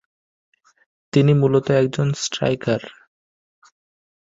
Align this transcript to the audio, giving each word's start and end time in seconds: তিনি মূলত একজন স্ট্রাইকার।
তিনি 1.13 1.31
মূলত 1.33 1.67
একজন 1.81 2.07
স্ট্রাইকার। 2.23 2.81